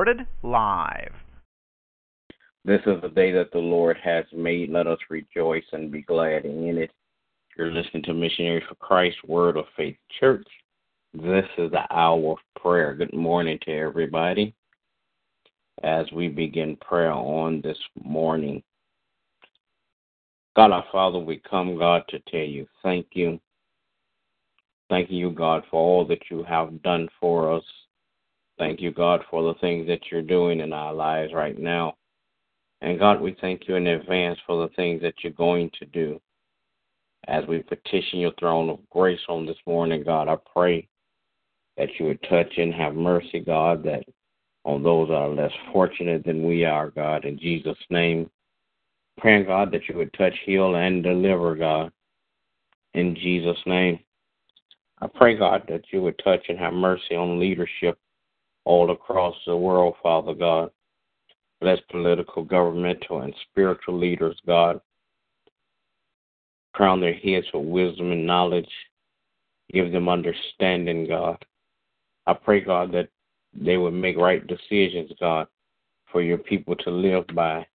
[0.00, 1.12] Recorded live.
[2.64, 4.70] This is the day that the Lord has made.
[4.70, 6.90] Let us rejoice and be glad in it.
[7.54, 10.46] You're listening to Missionaries for Christ Word of Faith Church.
[11.12, 12.94] This is the hour of prayer.
[12.94, 14.54] Good morning to everybody.
[15.82, 18.62] As we begin prayer on this morning,
[20.56, 23.38] God our Father, we come, God, to tell you thank you.
[24.88, 27.64] Thank you, God, for all that you have done for us.
[28.60, 31.96] Thank you, God, for the things that you're doing in our lives right now.
[32.82, 36.20] And God, we thank you in advance for the things that you're going to do
[37.28, 40.88] as we petition your throne of grace on this morning, God, I pray
[41.76, 44.04] that you would touch and have mercy, God, that
[44.64, 48.30] on those that are less fortunate than we are, God, in Jesus' name.
[49.18, 51.92] Praying, God, that you would touch, heal, and deliver, God,
[52.94, 54.00] in Jesus' name.
[55.00, 57.98] I pray, God, that you would touch and have mercy on leadership
[58.64, 60.70] all across the world, Father God.
[61.60, 64.80] Bless political, governmental, and spiritual leaders, God
[66.72, 68.70] crown their heads with wisdom and knowledge.
[69.72, 71.44] Give them understanding, God.
[72.26, 73.08] I pray, God, that
[73.54, 75.46] they would make right decisions, God,
[76.10, 77.66] for your people to live by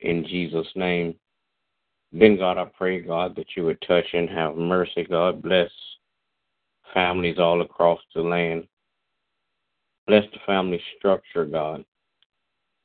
[0.00, 1.14] in Jesus' name.
[2.12, 5.42] Then, God, I pray, God, that you would touch and have mercy, God.
[5.42, 5.70] Bless
[6.94, 8.66] families all across the land.
[10.06, 11.84] Bless the family structure, God,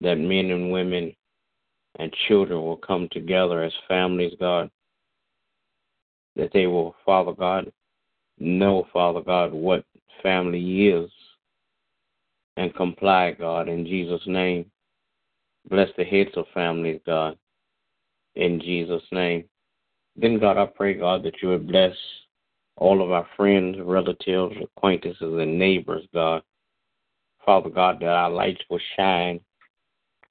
[0.00, 1.14] that men and women
[1.98, 4.70] and children will come together as families, God,
[6.36, 7.72] that they will, Father God,
[8.38, 9.84] know, Father God, what
[10.22, 11.10] family is
[12.56, 14.70] and comply, God, in Jesus' name.
[15.68, 17.36] Bless the heads of families, God,
[18.34, 19.44] in Jesus' name.
[20.16, 21.94] Then, God, I pray, God, that you would bless
[22.76, 26.42] all of our friends, relatives, acquaintances, and neighbors, God.
[27.46, 29.40] Father God, that our lights will shine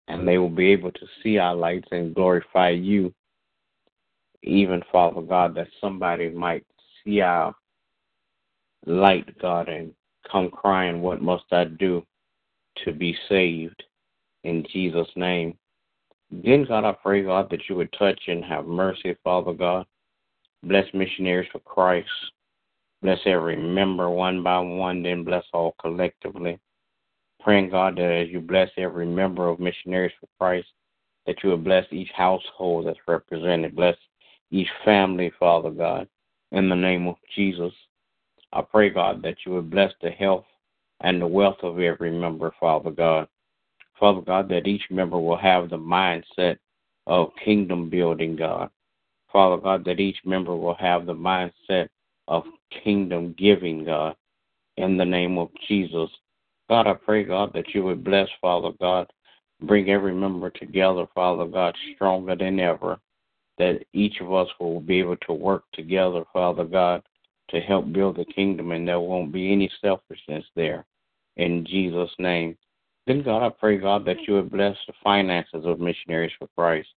[0.07, 3.13] and they will be able to see our lights and glorify you
[4.45, 6.65] even Father God, that somebody might
[7.03, 7.53] see our
[8.85, 9.91] light, God, and
[10.31, 12.05] come crying, What must I do
[12.83, 13.81] to be saved?
[14.43, 15.57] In Jesus' name.
[16.29, 19.85] Then, God, I pray, God, that you would touch and have mercy, Father God.
[20.63, 22.09] Bless missionaries for Christ.
[23.01, 26.59] Bless every member one by one, then bless all collectively.
[27.45, 30.67] Praying, God, that as you bless every member of Missionaries for Christ,
[31.27, 33.75] that you would bless each household that's represented.
[33.75, 33.95] Bless
[34.49, 36.07] each family, Father God,
[36.51, 37.71] in the name of Jesus.
[38.51, 40.45] I pray, God, that you would bless the health
[41.01, 43.27] and the wealth of every member, Father God.
[43.99, 46.57] Father God, that each member will have the mindset
[47.05, 48.71] of kingdom building, God.
[49.31, 51.89] Father God, that each member will have the mindset
[52.27, 52.43] of
[52.83, 54.15] kingdom giving, God,
[54.77, 56.09] in the name of Jesus.
[56.69, 59.11] God, I pray, God, that you would bless, Father God,
[59.61, 62.99] bring every member together, Father God, stronger than ever
[63.57, 67.01] that each of us will be able to work together, Father God,
[67.49, 70.85] to help build the kingdom, and there won't be any selfishness there.
[71.37, 72.57] In Jesus' name.
[73.07, 76.89] Then, God, I pray, God, that you would bless the finances of missionaries for Christ.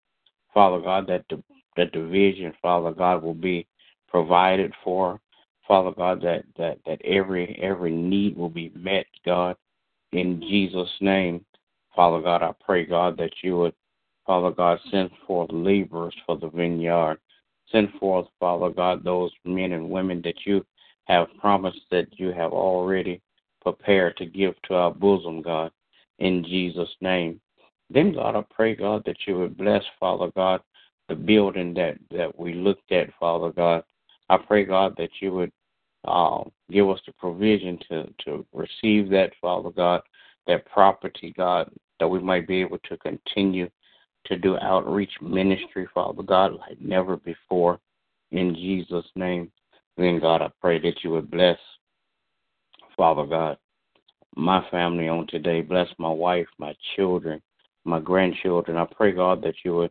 [0.54, 1.42] Father God, that the,
[1.76, 3.66] that the vision, Father God, will be
[4.08, 5.20] provided for.
[5.68, 9.54] Father God, that, that, that every every need will be met, God,
[10.12, 11.44] in Jesus' name.
[11.94, 13.74] Father God, I pray, God, that you would
[14.28, 17.16] Father God, send forth laborers for the vineyard.
[17.72, 20.66] Send forth, Father God, those men and women that you
[21.04, 23.22] have promised that you have already
[23.62, 25.70] prepared to give to our bosom, God,
[26.18, 27.40] in Jesus' name.
[27.88, 30.60] Then, God, I pray, God, that you would bless, Father God,
[31.08, 33.82] the building that, that we looked at, Father God.
[34.28, 35.52] I pray, God, that you would
[36.06, 40.02] uh, give us the provision to, to receive that, Father God,
[40.46, 43.68] that property, God, that we might be able to continue
[44.26, 47.80] to do outreach ministry, Father God, like never before.
[48.30, 49.50] In Jesus' name.
[49.96, 51.58] Then, God, I pray that you would bless,
[52.96, 53.56] Father God,
[54.36, 55.60] my family on today.
[55.60, 57.42] Bless my wife, my children,
[57.84, 58.76] my grandchildren.
[58.76, 59.90] I pray, God, that you would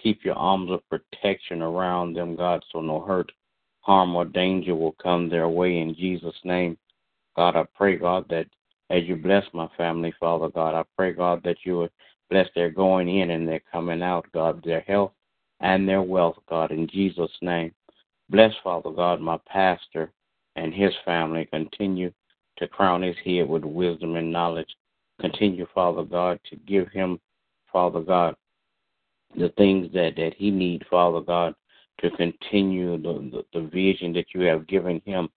[0.00, 3.32] keep your arms of protection around them, God, so no hurt,
[3.88, 6.76] harm or danger will come their way in Jesus' name.
[7.34, 8.46] God, I pray, God, that
[8.90, 11.90] as you bless my family, Father God, I pray, God, that you would
[12.28, 15.12] bless their going in and their coming out, God, their health
[15.60, 17.72] and their wealth, God, in Jesus' name.
[18.28, 20.12] Bless, Father God, my pastor
[20.54, 21.48] and his family.
[21.50, 22.12] Continue
[22.58, 24.68] to crown his head with wisdom and knowledge.
[25.18, 27.18] Continue, Father God, to give him,
[27.72, 28.36] Father God,
[29.34, 31.54] the things that, that he need, Father God,
[32.00, 35.28] to continue the, the, the vision that you have given him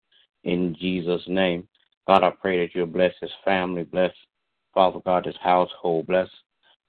[0.44, 1.66] in Jesus' name.
[2.06, 4.12] God, I pray that you bless his family, bless,
[4.74, 6.28] Father God, his household, bless,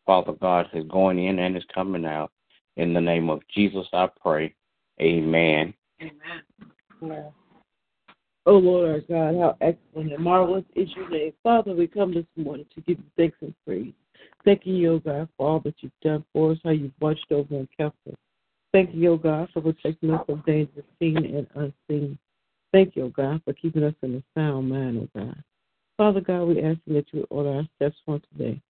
[0.05, 2.31] Father God, his going in and his coming out.
[2.77, 4.53] In the name of Jesus, I pray.
[4.99, 5.73] Amen.
[6.01, 6.41] Amen.
[7.03, 7.31] Amen.
[8.47, 11.33] Oh Lord our God, how excellent and marvelous is your name.
[11.43, 13.93] Father, we come this morning to give you thanks and praise.
[14.43, 17.55] Thanking you, O God, for all that you've done for us, how you've watched over
[17.55, 18.15] and kept us.
[18.73, 22.17] Thank you, O God, for protecting us from danger seen and unseen.
[22.71, 25.43] Thank you, O God, for keeping us in a sound mind, O God.
[25.97, 28.61] Father God, we ask that you order our steps on today.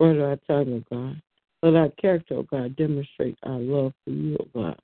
[0.00, 1.22] Order our tongue, O God.
[1.62, 4.78] Let our character, O God, demonstrate our love for you, O God.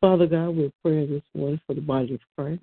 [0.00, 2.62] Father God, we're praying this morning for the body of Christ.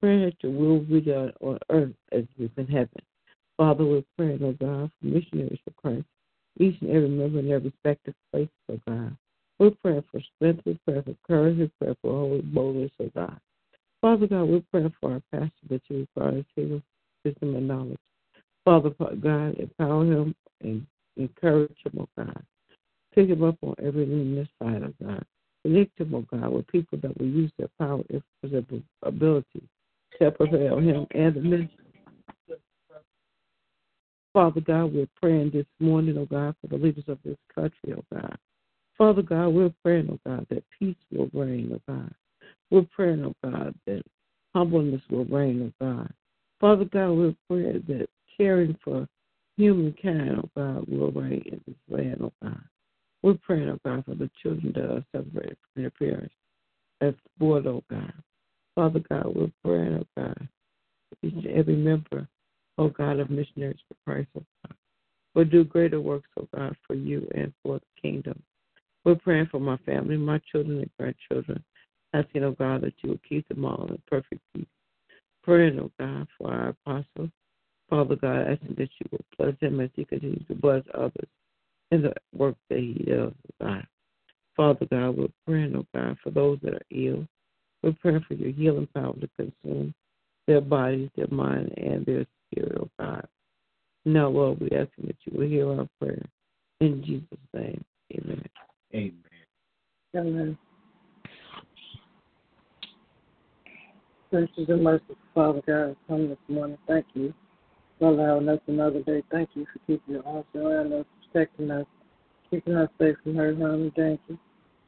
[0.00, 3.02] Praying that your will be done on earth as it is in heaven.
[3.58, 6.06] Father, we're praying, O God, for missionaries for Christ,
[6.58, 9.16] each and every member in their respective place, O God.
[9.58, 13.40] We're praying for strength, we pray for courage, we pray for holy boldness, O God.
[14.02, 16.82] Father God, we're praying for our pastor that you require his
[17.24, 17.98] wisdom and knowledge.
[18.64, 20.86] Father God, empower him and
[21.16, 22.42] encourage him, O God.
[23.14, 25.24] Pick him up on every in this side, O oh God.
[25.64, 29.62] Connect him, O God, with people that will use their power and ability
[30.20, 31.86] to prevail him and the ministry.
[34.36, 38.04] Father God, we're praying this morning, oh God, for the leaders of this country, oh
[38.12, 38.36] God.
[38.98, 42.14] Father God, we're praying, oh God, that peace will reign, oh God.
[42.70, 44.02] We're praying, oh God, that
[44.54, 46.12] humbleness will reign, oh God.
[46.60, 49.06] Father God, we're praying that caring for
[49.56, 52.60] humankind, oh God, will reign in this land, oh God.
[53.22, 56.34] We're praying, oh God, for the children that are separated from their parents
[57.00, 58.12] that's born, oh God.
[58.74, 60.48] Father God, we're praying, oh God,
[61.22, 62.26] each and every member,
[62.78, 64.76] oh God, of Missionaries for Christ, oh God.
[65.34, 68.42] We'll do greater works, oh God, for you and for the kingdom.
[69.06, 71.62] We're praying for my family, my children and grandchildren,
[72.12, 74.66] asking, oh God, that you will keep them all in perfect peace.
[75.44, 77.30] Praying, oh God, for our apostle.
[77.88, 81.28] Father God, asking that you will bless him as he continues to bless others
[81.92, 83.86] in the work that he does, oh God.
[84.56, 87.28] Father God, we're praying, oh God, for those that are ill.
[87.84, 89.94] We're praying for your healing power to consume
[90.48, 93.28] their bodies, their mind, and their spirit, oh God.
[94.04, 96.26] Now, Lord, we ask that you will hear our prayer.
[96.80, 98.42] In Jesus' name, amen.
[98.94, 99.22] Amen.
[100.14, 100.58] Amen.
[104.30, 106.78] Gracious and merciful Father God, come this morning.
[106.88, 107.32] Thank you
[107.98, 109.22] for allowing us another day.
[109.30, 111.86] Thank you for keeping your arms around us, protecting us,
[112.50, 114.40] keeping us safe from hurt, harm, and danger.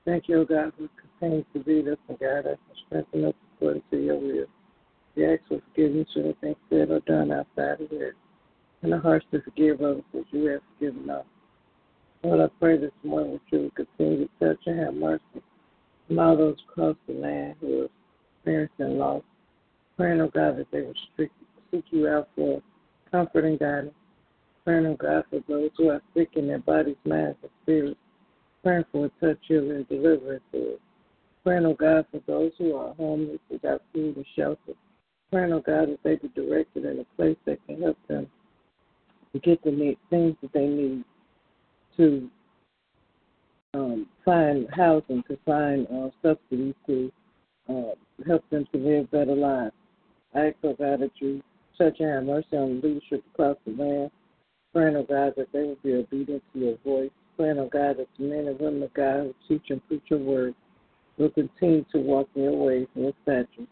[0.04, 3.34] Thank you, O God, for continuing to lead us and guide us and strengthen us
[3.56, 4.46] according to your will.
[5.14, 8.14] We ask for forgiveness for anything said or done outside of it,
[8.82, 11.24] and the hearts to forgive others as you have forgiven us.
[12.25, 15.23] Lord, I pray this morning that you will continue to touch and have mercy
[16.11, 17.88] on all those across the land who are
[18.37, 19.23] experiencing loss.
[19.97, 22.60] Praying, oh God, that they will seek you out for
[23.13, 23.94] comfort and guidance.
[24.65, 28.01] Praying, oh God, for those who are sick in their bodies, minds, and spirits.
[28.65, 30.43] Praying for a touch, and deliverance.
[31.44, 34.72] Praying, oh God, for those who are homeless without food and shelter.
[35.31, 38.27] Praying, oh God, that they be directed in a place that can help them
[39.32, 41.05] to get the things that they need
[41.98, 42.31] to
[43.74, 47.12] um, find housing, to find uh, subsidies, to
[47.69, 47.94] uh,
[48.26, 49.74] help them to live better lives.
[50.34, 51.43] I ask, oh God, that you
[51.76, 54.10] touch and have mercy on the leadership across the land.
[54.72, 57.10] Praying, oh God, that they will be obedient to your voice.
[57.36, 60.20] Praying, oh God, that the men and women of God who teach and preach your
[60.20, 60.55] word
[61.19, 63.70] will continue to walk in your ways and your statutes.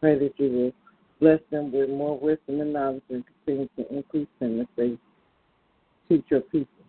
[0.00, 0.72] Pray that you will
[1.20, 4.96] bless them with more wisdom and knowledge and continue to increase them as they
[6.08, 6.79] teach your people.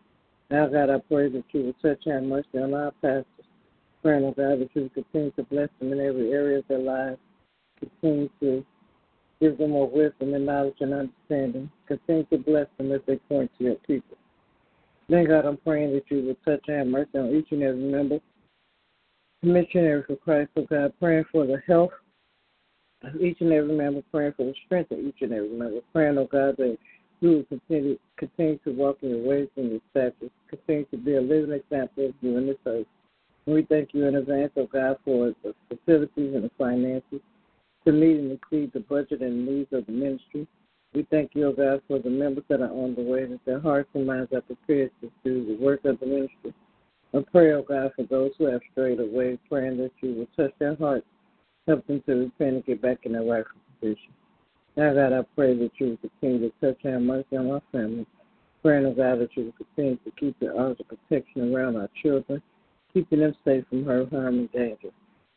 [0.51, 3.25] Now, God, I pray that you will touch and mercy on our pastors.
[4.03, 6.79] Praying, oh God, that you will continue to bless them in every area of their
[6.79, 7.19] lives.
[7.79, 8.65] Continue to
[9.39, 11.71] give them more wisdom and knowledge and understanding.
[11.87, 14.17] Continue to bless them as they point to your people.
[15.07, 17.83] Then, God, I'm praying that you will touch and have mercy on each and every
[17.83, 18.19] member.
[19.43, 21.91] Missionary for Christ, oh God, praying for the health
[23.03, 26.17] of each and every member, praying for the strength of each and every member, praying,
[26.17, 26.77] oh God, that
[27.21, 31.15] we will continue, continue to walk in your ways and your statutes, continue to be
[31.15, 32.87] a living example of you in this earth.
[33.45, 37.21] We thank you in advance, oh God, for the facilities and the finances
[37.85, 40.47] to meet and exceed the budget and needs of the ministry.
[40.93, 43.59] We thank you, O God, for the members that are on the way, that their
[43.59, 46.53] hearts and minds are prepared to do the work of the ministry.
[47.13, 50.53] I pray, O God, for those who have strayed away, praying that you will touch
[50.59, 51.05] their hearts,
[51.67, 54.13] help them to repent and get back in their rightful position.
[54.77, 58.05] Now, God, I pray that you will continue to touch our mercy on our family.
[58.61, 61.89] Praying, O God, that you will continue to keep your arms of protection around our
[62.01, 62.41] children,
[62.93, 64.89] keeping them safe from hurt, harm, and danger.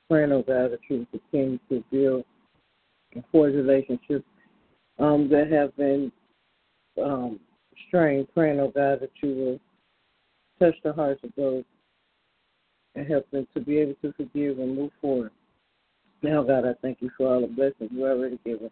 [0.08, 2.24] Praying, O God, that you will continue to build
[3.14, 4.24] and forge relationships
[4.98, 6.12] um, that have been
[7.02, 7.40] um,
[7.88, 8.28] strained.
[8.34, 9.60] Praying, O God, that you will
[10.60, 11.64] touch the hearts of those
[12.94, 15.32] and help them to be able to forgive and move forward.
[16.22, 18.70] Now, God, I thank you for all the blessings you already given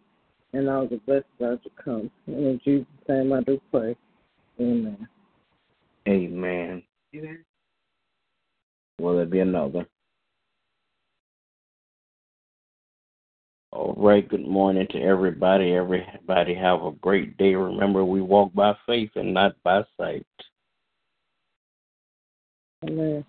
[0.53, 2.11] and all the blessings are to come.
[2.27, 3.95] And in Jesus' name I do pray.
[4.59, 5.07] Amen.
[6.07, 6.83] Amen.
[7.15, 7.45] Amen.
[8.99, 9.87] Will there be another?
[13.71, 15.73] All right, good morning to everybody.
[15.73, 17.55] Everybody have a great day.
[17.55, 20.27] Remember, we walk by faith and not by sight.
[22.87, 23.25] Amen.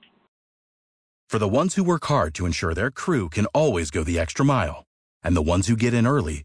[1.31, 4.45] For the ones who work hard to ensure their crew can always go the extra
[4.45, 4.85] mile,
[5.23, 6.45] and the ones who get in early